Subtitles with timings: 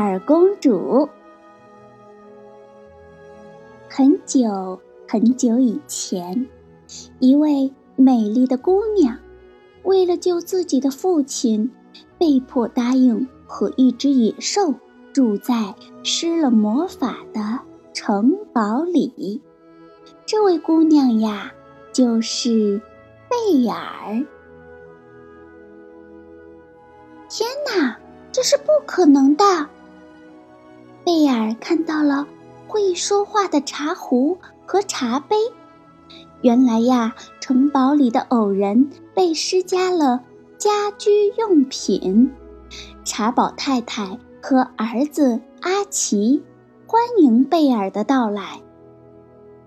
[0.00, 1.08] 尔公主。
[3.88, 6.48] 很久很久以前，
[7.18, 9.18] 一位美丽的姑娘，
[9.82, 11.70] 为了救自己的父亲，
[12.18, 14.74] 被迫答应和一只野兽
[15.12, 17.60] 住在施了魔法的
[17.92, 19.42] 城堡里。
[20.24, 21.52] 这位姑娘呀，
[21.92, 22.80] 就是
[23.28, 24.24] 贝尔。
[27.28, 27.98] 天哪！
[28.32, 29.44] 这是不可能的。
[31.54, 32.26] 看到了
[32.68, 35.36] 会说话的茶壶和茶杯。
[36.42, 40.22] 原来呀，城堡里的偶人被施加了
[40.56, 42.30] 家居用品。
[43.04, 46.42] 茶宝太太和儿子阿奇
[46.86, 48.60] 欢迎贝尔的到来。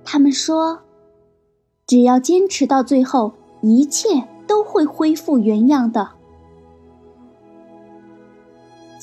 [0.06, 0.80] 他们说
[1.86, 6.12] ：“只要坚持到最后，一切都会恢复原样的。”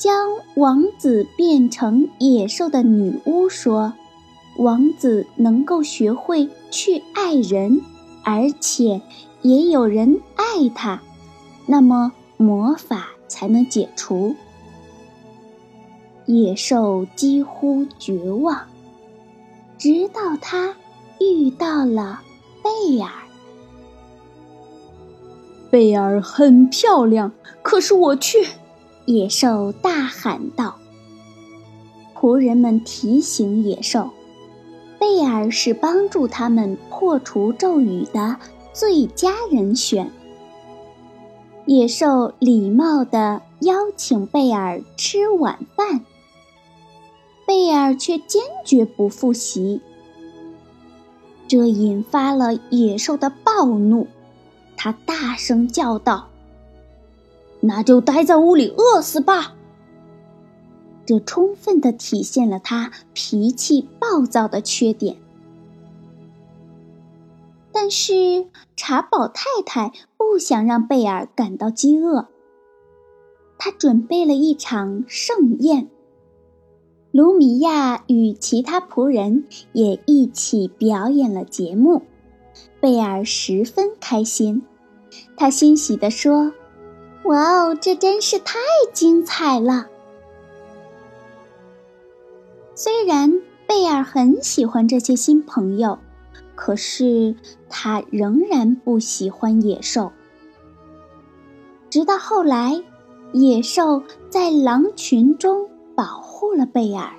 [0.01, 3.93] 将王子变成野兽的女巫说
[4.57, 7.83] ：“王子能够学会去爱人，
[8.23, 8.99] 而且
[9.43, 11.03] 也有人爱他，
[11.67, 14.35] 那么魔法才能解除。”
[16.25, 18.59] 野兽几乎绝望，
[19.77, 20.75] 直到他
[21.19, 22.23] 遇到了
[22.63, 23.07] 贝尔。
[25.69, 28.43] 贝尔很漂亮，可是我却……
[29.11, 30.77] 野兽大喊道
[32.15, 34.09] ：“仆人们提醒野兽，
[34.97, 38.37] 贝尔是帮助他们破除咒语的
[38.71, 40.09] 最佳人选。”
[41.67, 46.05] 野兽礼貌地邀请贝尔吃晚饭，
[47.45, 49.81] 贝尔却坚决不复习，
[51.49, 54.07] 这引发了野兽的暴怒，
[54.77, 56.29] 他大声叫道。
[57.61, 59.55] 那就待在屋里饿死吧。
[61.05, 65.17] 这充分的体现了他脾气暴躁的缺点。
[67.71, 72.27] 但是茶宝太太不想让贝尔感到饥饿，
[73.57, 75.89] 她准备了一场盛宴。
[77.11, 82.03] 卢米亚与其他仆人也一起表演了节目，
[82.79, 84.63] 贝尔十分开心，
[85.35, 86.53] 他欣喜地说。
[87.31, 88.59] 哇哦，这真是太
[88.91, 89.87] 精彩了！
[92.75, 95.97] 虽然贝尔很喜欢这些新朋友，
[96.55, 97.33] 可是
[97.69, 100.11] 他仍然不喜欢野兽。
[101.89, 102.83] 直到后来，
[103.31, 107.13] 野兽在狼群中保护了贝尔，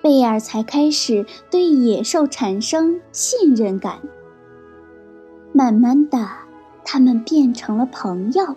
[0.00, 4.00] 贝尔才开始对野兽产生信任感。
[5.52, 6.26] 慢慢的，
[6.86, 8.56] 他们变成了朋友。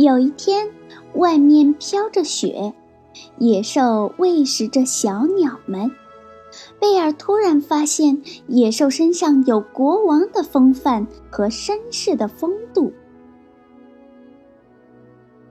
[0.00, 0.66] 有一天，
[1.14, 2.72] 外面飘着雪，
[3.36, 5.90] 野兽喂食着小鸟们。
[6.78, 12.90] 贝尔突然发现，野兽身上有国王的风范和绅士的风度。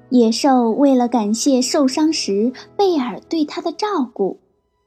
[0.10, 4.40] 野兽为了感谢受伤时贝尔对他的照顾，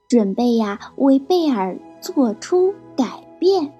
[0.09, 3.73] 准备呀为贝尔做出改变。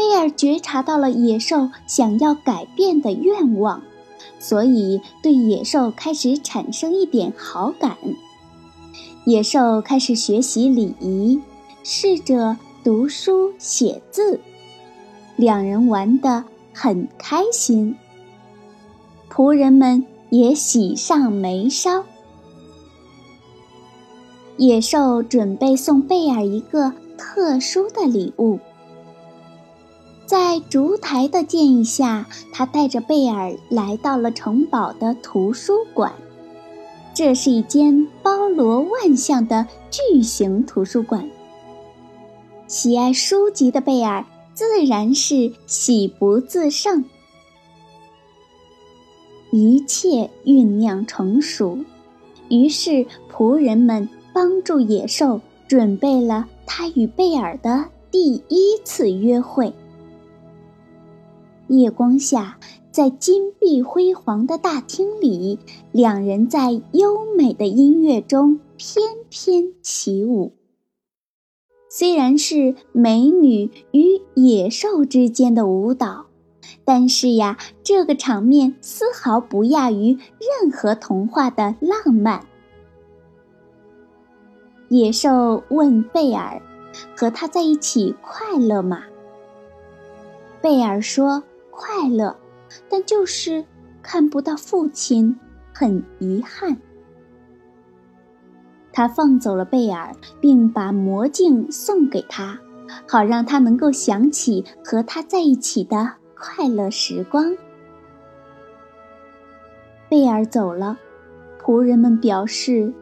[0.00, 3.82] 贝尔觉察到了野兽想要改变的愿望，
[4.38, 7.98] 所以对野兽开始产生一点好感。
[9.26, 11.38] 野兽开始学习礼仪，
[11.82, 14.40] 试着读书写字，
[15.36, 17.94] 两人玩得很开心。
[19.30, 22.04] 仆人们也喜上眉梢。
[24.56, 28.58] 野兽准备送贝尔一个特殊的礼物。
[30.30, 36.12] 在烛台的建议下，他带着贝尔来到了城堡的图书馆。
[37.12, 41.28] 这是一间包罗万象的巨型图书馆。
[42.68, 44.24] 喜爱书籍的贝尔
[44.54, 47.04] 自然是喜不自胜。
[49.50, 51.76] 一切酝酿成熟，
[52.48, 59.74] 于是仆人们帮助野兽准备了他与贝尔的第一次约会。
[61.70, 62.58] 夜光下，
[62.90, 65.60] 在金碧辉煌的大厅里，
[65.92, 70.52] 两人在优美的音乐中翩翩起舞。
[71.88, 76.26] 虽然是美女与野兽之间的舞蹈，
[76.84, 80.18] 但是呀，这个场面丝毫不亚于
[80.60, 82.46] 任何童话的浪漫。
[84.88, 86.60] 野兽问贝尔
[87.16, 89.04] ：“和他在一起快乐吗？”
[90.60, 91.44] 贝尔说
[91.80, 92.36] ：“快乐，
[92.90, 93.64] 但就是
[94.02, 95.34] 看不到父亲，
[95.72, 96.76] 很遗憾。”
[98.92, 102.60] 他放走了贝尔，并把魔镜送给他，
[103.08, 107.56] 好让他能够想起和他在一起的快乐时光。
[110.10, 110.98] 贝尔走了，
[111.58, 112.92] 仆人们表示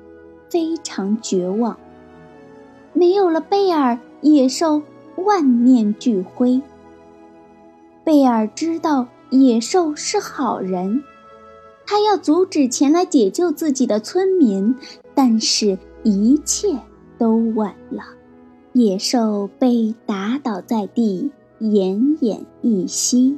[0.49, 1.77] 非常绝望。
[2.93, 4.81] 没有了贝尔，野兽
[5.17, 6.63] 万念俱灰。
[8.09, 11.05] 贝尔知道野兽是好人，
[11.87, 14.75] 他要阻止前来解救自己的村民。
[15.15, 16.79] 但是，一切
[17.19, 18.03] 都晚了。
[18.73, 23.37] 野兽被打倒在地，奄奄一息。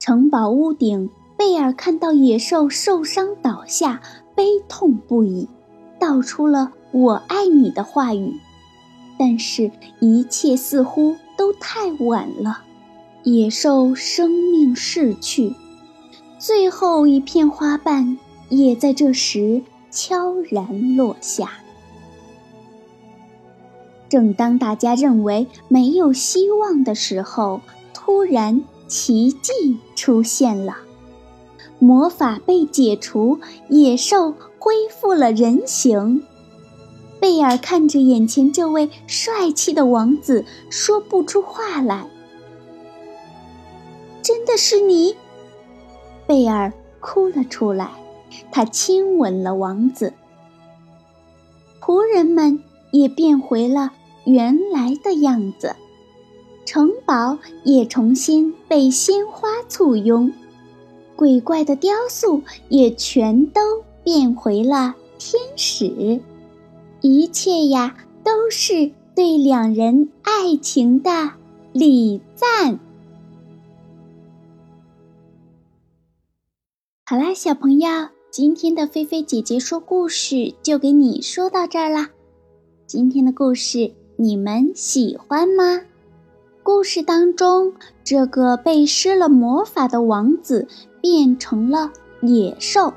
[0.00, 4.02] 城堡屋顶，贝尔看到野兽受伤倒下，
[4.34, 5.48] 悲痛不已，
[6.00, 8.32] 道出了“我爱你”的话语。
[9.16, 9.70] 但是，
[10.00, 12.64] 一切似乎都太晚了。
[13.22, 15.54] 野兽生命逝去，
[16.38, 18.18] 最后一片花瓣
[18.48, 19.62] 也在这时。
[19.92, 21.50] 悄然落下。
[24.08, 27.60] 正当大家认为没有希望的时候，
[27.92, 30.76] 突然奇迹出现了，
[31.80, 36.22] 魔法被解除，野兽恢复了人形。
[37.18, 42.08] 贝尔看着眼前这位帅气的王子，说不出话来。
[44.30, 45.16] 真的是你？
[46.24, 47.90] 贝尔哭了出来。
[48.52, 50.12] 他亲吻了王子，
[51.80, 52.62] 仆人们
[52.92, 53.92] 也变回了
[54.24, 55.74] 原来的样子，
[56.64, 60.32] 城堡也重新被鲜花簇拥，
[61.16, 63.60] 鬼怪的雕塑也全都
[64.04, 66.20] 变回了天使，
[67.00, 71.32] 一切呀都是对两人爱情的
[71.72, 72.78] 礼赞。
[77.10, 77.88] 好啦，小朋友。
[78.30, 82.10] 今天的菲菲姐姐说故事就给你说到这儿啦。
[82.86, 85.80] 今天的故事你们喜欢吗？
[86.62, 87.72] 故事当中，
[88.04, 90.68] 这个被施了魔法的王子
[91.00, 91.90] 变成了
[92.22, 92.94] 野兽，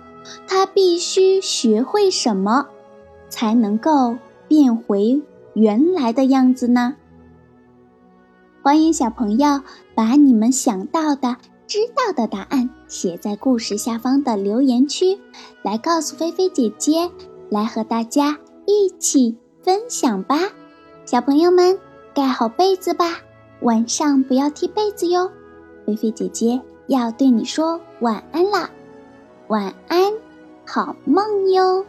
[0.48, 2.68] 他必须学会什么，
[3.30, 4.16] 才能够
[4.48, 5.24] 变回
[5.56, 6.98] 原来的样子呢？
[8.62, 9.64] 欢迎小朋友
[9.96, 11.38] 把你们想到的。
[11.68, 15.20] 知道的答案写在故事下方的留言区，
[15.64, 17.10] 来告诉菲菲姐姐，
[17.50, 20.38] 来和大家一起分享吧。
[21.06, 21.80] 小朋友们，
[22.14, 23.20] 盖好被子吧，
[23.62, 25.32] 晚上不要踢被子哟。
[25.86, 28.70] 菲菲姐姐要对你说晚安啦，
[29.48, 30.14] 晚安，
[30.66, 31.86] 好梦哟。